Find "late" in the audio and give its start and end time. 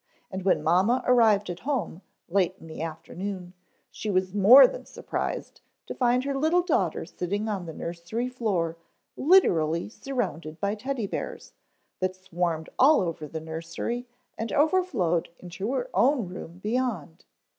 2.27-2.55